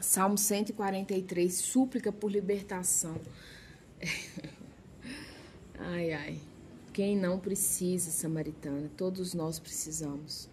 Salmo 0.00 0.38
143, 0.38 1.52
súplica 1.54 2.12
por 2.12 2.30
libertação. 2.30 3.20
ai, 5.78 6.12
ai. 6.12 6.40
Quem 6.92 7.16
não 7.16 7.38
precisa, 7.38 8.10
samaritana? 8.10 8.90
Todos 8.96 9.34
nós 9.34 9.58
precisamos. 9.58 10.48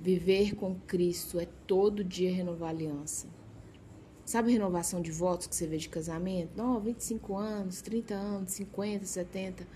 Viver 0.00 0.54
com 0.54 0.74
Cristo 0.80 1.38
é 1.38 1.46
todo 1.66 2.02
dia 2.02 2.34
renovar 2.34 2.70
aliança. 2.70 3.26
Sabe 4.24 4.52
renovação 4.52 5.02
de 5.02 5.10
votos 5.10 5.46
que 5.46 5.54
você 5.54 5.66
vê 5.66 5.76
de 5.76 5.88
casamento? 5.88 6.56
Não, 6.56 6.80
25 6.80 7.36
anos, 7.36 7.82
30 7.82 8.14
anos, 8.14 8.52
50, 8.52 9.04
70. 9.04 9.66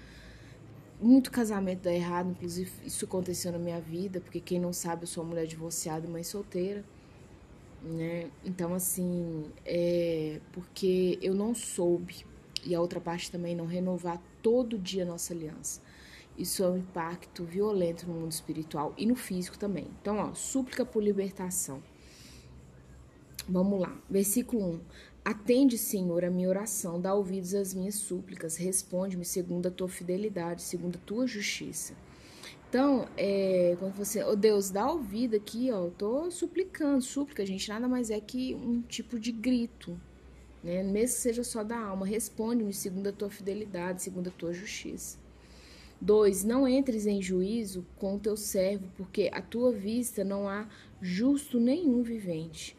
Muito 1.00 1.30
casamento 1.30 1.82
dá 1.82 1.92
errado, 1.92 2.30
inclusive 2.30 2.70
isso 2.84 3.04
aconteceu 3.04 3.52
na 3.52 3.58
minha 3.58 3.80
vida, 3.80 4.20
porque 4.20 4.40
quem 4.40 4.58
não 4.58 4.72
sabe, 4.72 5.02
eu 5.02 5.06
sou 5.06 5.22
uma 5.22 5.30
mulher 5.30 5.46
divorciada 5.46 6.06
e 6.06 6.10
mãe 6.10 6.22
solteira. 6.22 6.82
Né? 7.82 8.30
Então, 8.45 8.74
assim, 8.74 9.45
é 9.64 10.40
porque 10.53 11.18
eu 11.22 11.35
não 11.35 11.54
soube, 11.54 12.26
e 12.64 12.75
a 12.75 12.80
outra 12.80 13.00
parte 13.00 13.30
também, 13.30 13.54
não 13.54 13.66
renovar 13.66 14.21
todo 14.43 14.79
dia 14.79 15.04
a 15.04 15.07
nossa 15.07 15.32
aliança. 15.32 15.80
Isso 16.36 16.62
é 16.62 16.68
um 16.68 16.76
impacto 16.76 17.44
violento 17.44 18.07
no 18.07 18.14
mundo 18.14 18.32
espiritual 18.32 18.93
e 18.99 19.07
no 19.07 19.14
físico 19.14 19.57
também. 19.57 19.86
Então, 20.00 20.18
ó, 20.18 20.35
súplica 20.35 20.85
por 20.85 21.02
libertação. 21.02 21.82
Vamos 23.49 23.80
lá. 23.80 23.96
Versículo 24.11 24.74
1. 24.74 24.80
Atende, 25.24 25.79
Senhor, 25.79 26.24
a 26.24 26.30
minha 26.30 26.49
oração, 26.49 27.00
dá 27.00 27.14
ouvidos 27.14 27.54
às 27.54 27.74
minhas 27.74 27.96
súplicas, 27.96 28.57
responde-me 28.57 29.24
segundo 29.24 29.66
a 29.66 29.71
tua 29.71 29.88
fidelidade, 29.88 30.63
segundo 30.63 30.96
a 30.96 31.07
tua 31.07 31.27
justiça. 31.27 31.94
Então, 32.69 33.06
é, 33.16 33.77
quando 33.78 33.94
você, 33.94 34.22
oh 34.25 34.34
Deus, 34.34 34.70
dá 34.70 34.91
ouvido 34.91 35.36
aqui, 35.36 35.70
ó, 35.70 35.84
eu 35.84 35.91
tô 35.91 36.30
suplicando, 36.30 37.00
súplica, 37.00 37.47
gente, 37.47 37.69
nada 37.69 37.86
mais 37.86 38.11
é 38.11 38.20
que 38.20 38.55
um 38.55 38.83
tipo 38.83 39.19
de 39.19 39.30
grito, 39.30 39.98
né? 40.62 40.83
Mesmo 40.83 41.14
que 41.14 41.22
seja 41.22 41.44
só 41.44 41.62
da 41.62 41.78
alma, 41.78 42.05
responde-me 42.05 42.74
segundo 42.74 43.08
a 43.08 43.12
tua 43.12 43.30
fidelidade, 43.30 44.02
segundo 44.02 44.28
a 44.28 44.32
tua 44.32 44.52
justiça. 44.52 45.18
2. 46.00 46.44
Não 46.44 46.68
entres 46.68 47.06
em 47.06 47.22
juízo 47.22 47.86
com 47.96 48.16
o 48.16 48.18
teu 48.18 48.36
servo, 48.36 48.86
porque 48.96 49.30
à 49.32 49.41
tua 49.41 49.72
vista 49.72 50.24
não 50.24 50.48
há 50.48 50.69
justo 51.00 51.58
nenhum 51.58 52.02
vivente. 52.02 52.76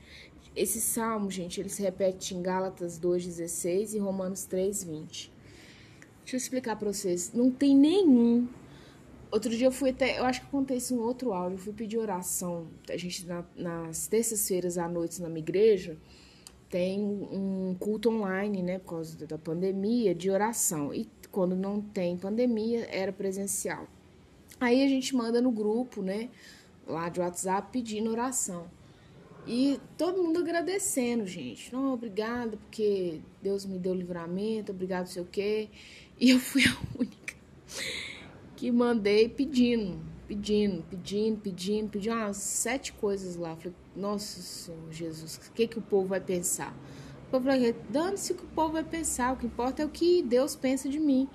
Esse 0.55 0.81
salmo, 0.81 1.29
gente, 1.29 1.59
ele 1.59 1.69
se 1.69 1.81
repete 1.81 2.35
em 2.35 2.41
Gálatas 2.41 2.99
2,16 2.99 3.93
e 3.93 3.99
Romanos 3.99 4.47
3,20. 4.47 5.29
Deixa 6.23 6.35
eu 6.35 6.37
explicar 6.37 6.75
para 6.75 6.91
vocês. 6.91 7.31
Não 7.33 7.49
tem 7.49 7.75
nenhum. 7.75 8.47
Outro 9.29 9.49
dia 9.49 9.67
eu 9.67 9.71
fui 9.71 9.89
até. 9.89 10.19
Eu 10.19 10.25
acho 10.25 10.41
que 10.41 10.47
acontece 10.47 10.93
um 10.93 11.01
outro 11.01 11.33
áudio. 11.33 11.55
Eu 11.55 11.59
fui 11.59 11.73
pedir 11.73 11.97
oração. 11.97 12.67
A 12.89 12.97
gente, 12.97 13.25
na, 13.25 13.43
nas 13.55 14.07
terças-feiras 14.07 14.77
à 14.77 14.87
noite 14.87 15.21
na 15.21 15.27
minha 15.27 15.39
igreja, 15.39 15.97
tem 16.69 17.01
um 17.01 17.75
culto 17.79 18.09
online, 18.09 18.61
né? 18.61 18.79
Por 18.79 18.89
causa 18.91 19.25
da 19.25 19.37
pandemia, 19.37 20.15
de 20.15 20.29
oração. 20.29 20.93
E 20.93 21.09
quando 21.31 21.55
não 21.55 21.81
tem 21.81 22.17
pandemia, 22.17 22.87
era 22.89 23.11
presencial. 23.11 23.87
Aí 24.59 24.83
a 24.83 24.87
gente 24.87 25.15
manda 25.15 25.39
no 25.39 25.51
grupo, 25.51 26.01
né, 26.01 26.29
lá 26.87 27.09
de 27.09 27.19
WhatsApp, 27.19 27.69
pedindo 27.71 28.09
oração. 28.09 28.65
E 29.45 29.79
todo 29.97 30.21
mundo 30.21 30.39
agradecendo, 30.39 31.25
gente. 31.27 31.71
Não, 31.71 31.93
obrigada, 31.93 32.57
porque 32.57 33.21
Deus 33.41 33.65
me 33.65 33.77
deu 33.77 33.93
livramento, 33.93 34.71
obrigado, 34.71 35.07
sei 35.07 35.21
o 35.21 35.25
quê. 35.25 35.69
E 36.19 36.31
eu 36.31 36.39
fui 36.39 36.63
a 36.65 36.75
única 36.99 37.35
que 38.57 38.71
mandei 38.71 39.29
pedindo, 39.29 39.99
pedindo, 40.27 40.83
pedindo, 40.89 41.39
pedindo, 41.39 41.89
pedindo 41.89 42.15
umas 42.15 42.37
sete 42.37 42.91
coisas 42.91 43.35
lá. 43.35 43.55
Falei, 43.55 43.73
nossa 43.95 44.41
Senhor 44.41 44.91
Jesus, 44.91 45.37
o 45.37 45.51
que, 45.53 45.67
que 45.67 45.77
o 45.77 45.81
povo 45.81 46.07
vai 46.07 46.19
pensar? 46.19 46.75
O 47.27 47.31
povo 47.31 47.45
vai 47.45 47.75
dando-se 47.87 48.33
o 48.33 48.35
que 48.35 48.43
o 48.43 48.47
povo 48.47 48.73
vai 48.73 48.83
pensar, 48.83 49.33
o 49.33 49.37
que 49.37 49.45
importa 49.45 49.83
é 49.83 49.85
o 49.85 49.89
que 49.89 50.23
Deus 50.23 50.55
pensa 50.55 50.89
de 50.89 50.99
mim. 50.99 51.29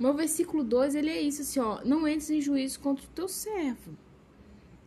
Meu 0.00 0.14
versículo 0.14 0.64
2, 0.64 0.94
ele 0.94 1.10
é 1.10 1.20
isso 1.20 1.42
assim, 1.42 1.60
ó, 1.60 1.84
não 1.84 2.08
entres 2.08 2.30
em 2.30 2.40
juízo 2.40 2.80
contra 2.80 3.04
o 3.04 3.10
teu 3.10 3.28
servo, 3.28 3.96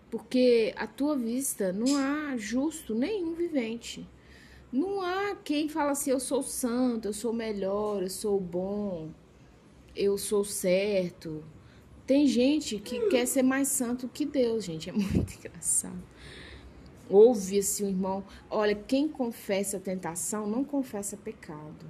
porque 0.10 0.74
a 0.76 0.88
tua 0.88 1.16
vista 1.16 1.72
não 1.72 1.96
há 1.96 2.36
justo 2.36 2.96
nenhum 2.96 3.36
vivente. 3.36 4.10
Não 4.72 5.02
há 5.02 5.36
quem 5.36 5.70
fala 5.70 5.92
assim, 5.92 6.10
eu 6.10 6.20
sou 6.20 6.42
santo, 6.42 7.08
eu 7.08 7.14
sou 7.14 7.32
melhor, 7.32 8.02
eu 8.02 8.10
sou 8.10 8.40
bom, 8.40 9.12
eu 9.96 10.18
sou 10.18 10.44
certo. 10.44 11.44
Tem 12.06 12.28
gente 12.28 12.78
que 12.78 13.08
quer 13.10 13.26
ser 13.26 13.42
mais 13.42 13.68
santo 13.68 14.08
que 14.08 14.26
Deus, 14.26 14.64
gente, 14.64 14.90
é 14.90 14.94
muito 14.94 15.34
engraçado. 15.34 16.04
Ouve-se 17.10 17.84
o 17.84 17.88
irmão. 17.88 18.24
Olha, 18.50 18.76
quem 18.76 19.08
confessa 19.08 19.80
tentação 19.80 20.48
não 20.48 20.64
confessa 20.64 21.18
pecado. 21.18 21.86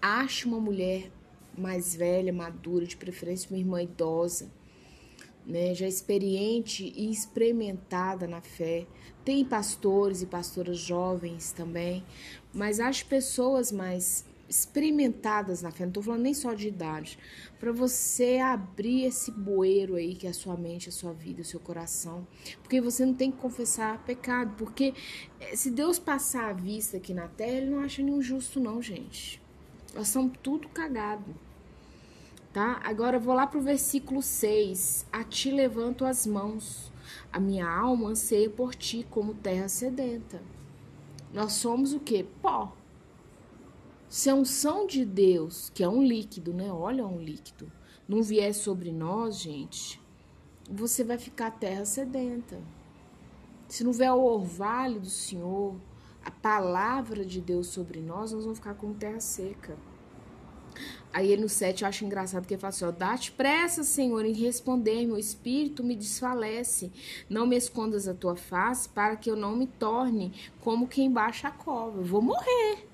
Ache 0.00 0.46
uma 0.46 0.58
mulher 0.58 1.10
mais 1.56 1.94
velha, 1.94 2.32
madura, 2.32 2.86
de 2.86 2.96
preferência 2.96 3.50
uma 3.50 3.58
irmã 3.58 3.82
idosa, 3.82 4.50
né, 5.46 5.74
já 5.74 5.86
experiente 5.86 6.92
e 6.96 7.10
experimentada 7.10 8.26
na 8.26 8.40
fé. 8.40 8.86
Tem 9.24 9.44
pastores 9.44 10.22
e 10.22 10.26
pastoras 10.26 10.78
jovens 10.78 11.52
também, 11.52 12.04
mas 12.52 12.80
acho 12.80 13.06
pessoas 13.06 13.70
mais 13.70 14.24
experimentadas 14.52 15.62
na 15.62 15.70
fé, 15.70 15.84
não 15.84 15.88
estou 15.88 16.02
falando 16.02 16.20
nem 16.20 16.34
só 16.34 16.52
de 16.52 16.68
idade, 16.68 17.18
para 17.58 17.72
você 17.72 18.36
abrir 18.36 19.06
esse 19.06 19.30
bueiro 19.30 19.96
aí 19.96 20.14
que 20.14 20.26
é 20.26 20.30
a 20.30 20.34
sua 20.34 20.56
mente, 20.58 20.90
a 20.90 20.92
sua 20.92 21.14
vida, 21.14 21.40
o 21.40 21.44
seu 21.44 21.58
coração, 21.58 22.26
porque 22.62 22.78
você 22.78 23.06
não 23.06 23.14
tem 23.14 23.30
que 23.30 23.38
confessar 23.38 24.04
pecado, 24.04 24.54
porque 24.58 24.92
eh, 25.40 25.56
se 25.56 25.70
Deus 25.70 25.98
passar 25.98 26.50
a 26.50 26.52
vista 26.52 26.98
aqui 26.98 27.14
na 27.14 27.28
terra, 27.28 27.56
ele 27.56 27.70
não 27.70 27.80
acha 27.80 28.02
nenhum 28.02 28.20
justo 28.20 28.60
não, 28.60 28.82
gente. 28.82 29.40
Nós 29.94 30.08
somos 30.08 30.36
tudo 30.42 30.68
cagado. 30.68 31.34
Tá? 32.52 32.80
Agora 32.84 33.16
eu 33.16 33.20
vou 33.20 33.34
lá 33.34 33.46
pro 33.46 33.62
versículo 33.62 34.20
6. 34.20 35.06
A 35.10 35.24
ti 35.24 35.50
levanto 35.50 36.04
as 36.04 36.26
mãos. 36.26 36.92
A 37.32 37.40
minha 37.40 37.66
alma 37.66 38.10
anseia 38.10 38.50
por 38.50 38.74
ti 38.74 39.06
como 39.08 39.34
terra 39.34 39.68
sedenta. 39.68 40.42
Nós 41.32 41.54
somos 41.54 41.94
o 41.94 42.00
que? 42.00 42.24
Pó. 42.42 42.76
Se 44.12 44.28
a 44.28 44.34
unção 44.34 44.86
de 44.86 45.06
Deus, 45.06 45.70
que 45.70 45.82
é 45.82 45.88
um 45.88 46.04
líquido, 46.04 46.52
né? 46.52 46.70
Olha, 46.70 47.06
um 47.06 47.18
líquido, 47.18 47.72
não 48.06 48.22
vier 48.22 48.52
sobre 48.52 48.92
nós, 48.92 49.38
gente, 49.38 49.98
você 50.70 51.02
vai 51.02 51.16
ficar 51.16 51.50
terra 51.52 51.86
sedenta. 51.86 52.60
Se 53.66 53.82
não 53.82 53.90
vier 53.90 54.12
o 54.12 54.22
orvalho 54.22 55.00
do 55.00 55.08
Senhor, 55.08 55.76
a 56.22 56.30
palavra 56.30 57.24
de 57.24 57.40
Deus 57.40 57.68
sobre 57.68 58.02
nós, 58.02 58.32
nós 58.32 58.44
vamos 58.44 58.58
ficar 58.58 58.74
com 58.74 58.92
terra 58.92 59.18
seca. 59.18 59.78
Aí 61.10 61.32
ele 61.32 61.40
no 61.40 61.48
7 61.48 61.80
eu 61.80 61.88
acho 61.88 62.04
engraçado 62.04 62.46
que 62.46 62.52
ele 62.52 62.60
fala 62.60 62.68
assim: 62.68 62.84
ó, 62.84 62.90
dá-te 62.90 63.32
pressa, 63.32 63.82
Senhor, 63.82 64.26
em 64.26 64.34
responder, 64.34 65.06
meu 65.06 65.16
espírito 65.16 65.82
me 65.82 65.96
desfalece. 65.96 66.92
Não 67.30 67.46
me 67.46 67.56
escondas 67.56 68.06
a 68.06 68.12
tua 68.12 68.36
face, 68.36 68.90
para 68.90 69.16
que 69.16 69.30
eu 69.30 69.36
não 69.36 69.56
me 69.56 69.66
torne 69.66 70.34
como 70.60 70.86
quem 70.86 71.10
baixa 71.10 71.48
a 71.48 71.50
cova. 71.50 72.00
Eu 72.00 72.04
vou 72.04 72.20
morrer 72.20 72.91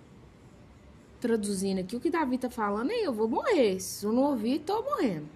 traduzindo 1.21 1.81
aqui, 1.81 1.97
o 1.97 2.01
que 2.01 2.11
Davi 2.11 2.39
tá 2.39 2.51
falando 2.51 2.91
é: 2.91 3.07
eu 3.07 3.13
vou 3.13 3.29
morrer. 3.29 3.81
Se 3.81 4.07
eu 4.07 4.13
não 4.13 4.23
ouvir, 4.23 4.61
tô 4.61 4.83
morrendo. 4.83 5.29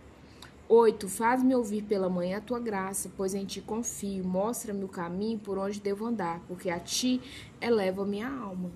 8. 0.69 1.09
Faz-me 1.09 1.55
ouvir 1.55 1.83
pela 1.83 2.09
manhã 2.09 2.39
a 2.39 2.41
tua 2.41 2.59
graça, 2.59 3.11
pois 3.17 3.35
em 3.35 3.45
ti 3.45 3.61
confio. 3.61 4.25
Mostra-me 4.25 4.85
o 4.85 4.89
caminho 4.89 5.39
por 5.39 5.59
onde 5.59 5.81
devo 5.81 6.07
andar, 6.07 6.41
porque 6.49 6.71
a 6.71 6.81
ti 6.81 7.21
eleva 7.61 8.07
minha 8.07 8.29
alma. 8.29 8.71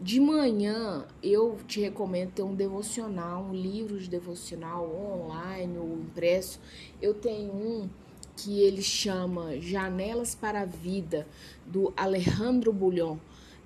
De 0.00 0.20
manhã, 0.20 1.06
eu 1.22 1.58
te 1.66 1.80
recomendo 1.80 2.32
ter 2.32 2.42
um 2.42 2.54
devocional, 2.54 3.42
um 3.42 3.54
livro 3.54 3.98
de 3.98 4.08
devocional 4.08 4.84
online 4.86 5.78
ou 5.78 5.98
impresso. 5.98 6.60
Eu 7.00 7.14
tenho 7.14 7.52
um 7.52 7.88
que 8.36 8.60
ele 8.60 8.82
chama 8.82 9.58
Janelas 9.60 10.34
para 10.34 10.60
a 10.60 10.64
Vida, 10.64 11.26
do 11.66 11.92
Alejandro 11.96 12.72
Bulhon. 12.72 13.16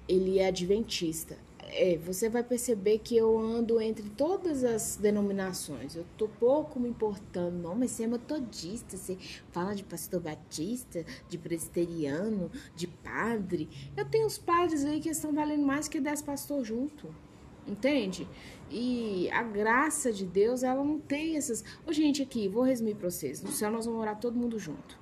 Ele 0.08 0.38
é 0.38 0.46
adventista 0.46 1.36
é, 1.72 1.96
você 1.96 2.28
vai 2.28 2.42
perceber 2.42 2.98
que 2.98 3.16
eu 3.16 3.38
ando 3.38 3.80
entre 3.80 4.08
todas 4.10 4.62
as 4.62 4.96
denominações. 4.96 5.96
Eu 5.96 6.04
tô 6.16 6.28
pouco 6.28 6.78
me 6.78 6.88
importando, 6.88 7.56
não, 7.56 7.74
mas 7.74 7.92
você 7.92 8.04
é 8.04 8.06
metodista, 8.06 8.96
você 8.96 9.16
fala 9.50 9.74
de 9.74 9.82
pastor 9.82 10.20
batista, 10.20 11.04
de 11.28 11.38
presbiteriano, 11.38 12.50
de 12.76 12.86
padre. 12.86 13.68
Eu 13.96 14.04
tenho 14.04 14.26
os 14.26 14.38
padres 14.38 14.84
aí 14.84 15.00
que 15.00 15.08
estão 15.08 15.32
valendo 15.32 15.64
mais 15.64 15.88
que 15.88 15.98
10 15.98 16.22
pastores 16.22 16.66
junto. 16.66 17.08
Entende? 17.66 18.28
E 18.70 19.30
a 19.30 19.42
graça 19.42 20.12
de 20.12 20.26
Deus, 20.26 20.62
ela 20.62 20.82
não 20.82 20.98
tem 20.98 21.36
essas. 21.36 21.64
Ô, 21.86 21.92
gente, 21.92 22.22
aqui, 22.22 22.48
vou 22.48 22.62
resumir 22.62 22.94
pra 22.96 23.08
vocês. 23.08 23.42
No 23.42 23.52
céu 23.52 23.70
nós 23.70 23.86
vamos 23.86 24.00
morar 24.00 24.16
todo 24.16 24.36
mundo 24.36 24.58
junto. 24.58 25.01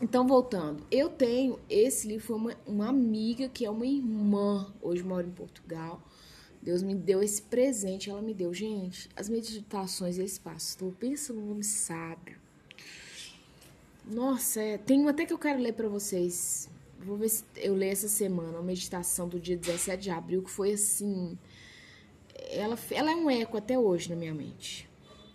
Então, 0.00 0.28
voltando, 0.28 0.84
eu 0.92 1.08
tenho 1.08 1.58
esse 1.68 2.06
livro, 2.06 2.24
foi 2.24 2.36
uma, 2.36 2.56
uma 2.64 2.88
amiga 2.88 3.48
que 3.48 3.64
é 3.64 3.70
uma 3.70 3.84
irmã, 3.84 4.72
hoje 4.80 5.02
mora 5.02 5.26
em 5.26 5.30
Portugal. 5.30 6.00
Deus 6.62 6.82
me 6.82 6.94
deu 6.94 7.20
esse 7.20 7.42
presente, 7.42 8.08
ela 8.08 8.22
me 8.22 8.32
deu. 8.32 8.54
Gente, 8.54 9.08
as 9.16 9.28
meditações 9.28 10.16
desse 10.16 10.38
pastor, 10.38 10.92
pensa 11.00 11.32
no 11.32 11.44
nome 11.46 11.64
sábio. 11.64 12.36
Nossa, 14.06 14.60
é, 14.60 14.78
tem 14.78 15.00
um 15.00 15.08
até 15.08 15.26
que 15.26 15.32
eu 15.32 15.38
quero 15.38 15.60
ler 15.60 15.72
para 15.72 15.88
vocês. 15.88 16.68
Vou 17.00 17.16
ver 17.16 17.28
se 17.28 17.44
eu 17.56 17.74
leio 17.74 17.92
essa 17.92 18.08
semana, 18.08 18.58
a 18.58 18.62
meditação 18.62 19.28
do 19.28 19.38
dia 19.40 19.56
17 19.56 20.02
de 20.02 20.10
abril, 20.10 20.42
que 20.42 20.50
foi 20.50 20.72
assim. 20.72 21.36
Ela, 22.50 22.78
ela 22.92 23.10
é 23.10 23.16
um 23.16 23.28
eco 23.28 23.56
até 23.56 23.76
hoje 23.76 24.10
na 24.10 24.16
minha 24.16 24.34
mente. 24.34 24.87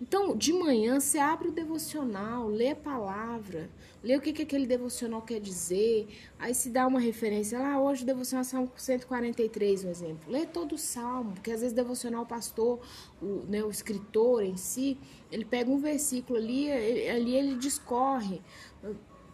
Então, 0.04 0.36
de 0.36 0.52
manhã, 0.52 1.00
você 1.00 1.18
abre 1.18 1.48
o 1.48 1.52
devocional, 1.52 2.50
lê 2.50 2.72
a 2.72 2.76
palavra, 2.76 3.70
lê 4.04 4.18
o 4.18 4.20
que, 4.20 4.34
que 4.34 4.42
aquele 4.42 4.68
devocional 4.68 5.22
quer 5.22 5.40
dizer, 5.40 6.10
aí 6.38 6.54
se 6.54 6.70
dá 6.70 6.86
uma 6.86 7.00
referência, 7.00 7.58
lá, 7.58 7.76
ah, 7.76 7.82
hoje 7.82 8.04
o 8.04 8.06
devocional 8.06 8.42
é 8.42 8.44
Salmo 8.44 8.72
143, 8.76 9.86
um 9.86 9.90
exemplo. 9.90 10.30
Lê 10.30 10.46
todo 10.46 10.76
o 10.76 10.78
Salmo, 10.78 11.32
porque 11.32 11.52
às 11.52 11.62
vezes 11.62 11.72
o 11.72 11.76
devocional, 11.78 12.26
pastor, 12.26 12.82
o, 13.22 13.46
né, 13.48 13.64
o 13.64 13.70
escritor 13.70 14.44
em 14.44 14.58
si, 14.58 14.98
ele 15.32 15.46
pega 15.46 15.72
um 15.72 15.78
versículo 15.78 16.38
ali, 16.38 16.70
ali 16.70 17.34
ele 17.38 17.56
discorre, 17.56 18.42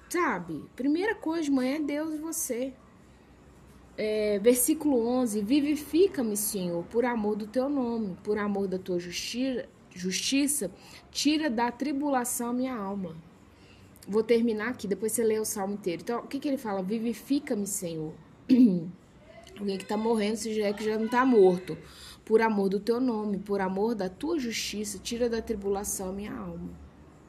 sabe? 0.07 0.63
Primeira 0.75 1.15
coisa 1.15 1.45
de 1.45 1.51
manhã 1.51 1.77
é 1.77 1.79
Deus 1.79 2.13
e 2.13 2.17
você. 2.19 2.73
É, 3.97 4.37
versículo 4.37 5.03
11: 5.03 5.41
Vivifica-me, 5.41 6.37
Senhor, 6.37 6.83
por 6.91 7.05
amor 7.05 7.35
do 7.35 7.47
teu 7.47 7.67
nome, 7.67 8.15
por 8.23 8.37
amor 8.37 8.67
da 8.67 8.77
tua 8.77 8.99
justiça 8.99 9.67
justiça, 9.93 10.71
tira 11.11 11.49
da 11.49 11.71
tribulação 11.71 12.53
minha 12.53 12.75
alma. 12.75 13.15
Vou 14.07 14.23
terminar 14.23 14.69
aqui, 14.69 14.87
depois 14.87 15.11
você 15.11 15.23
lê 15.23 15.39
o 15.39 15.45
salmo 15.45 15.75
inteiro. 15.75 16.01
Então, 16.01 16.19
o 16.21 16.27
que, 16.27 16.39
que 16.39 16.47
ele 16.47 16.57
fala? 16.57 16.81
Vivifica-me, 16.81 17.67
Senhor. 17.67 18.13
Alguém 19.59 19.77
que 19.77 19.83
está 19.83 19.97
morrendo, 19.97 20.37
se 20.37 20.53
já 20.53 20.67
é 20.67 20.73
que 20.73 20.83
já 20.83 20.97
não 20.97 21.05
está 21.05 21.25
morto. 21.25 21.77
Por 22.25 22.41
amor 22.41 22.69
do 22.69 22.79
teu 22.79 22.99
nome, 22.99 23.37
por 23.37 23.61
amor 23.61 23.93
da 23.93 24.09
tua 24.09 24.39
justiça, 24.39 24.97
tira 24.99 25.29
da 25.29 25.41
tribulação 25.41 26.13
minha 26.13 26.33
alma. 26.33 26.69